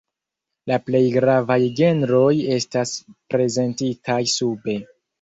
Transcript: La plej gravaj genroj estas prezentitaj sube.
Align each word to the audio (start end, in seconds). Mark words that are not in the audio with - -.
La 0.71 0.79
plej 0.85 1.01
gravaj 1.17 1.59
genroj 1.81 2.33
estas 2.57 2.97
prezentitaj 3.37 4.21
sube. 4.39 4.81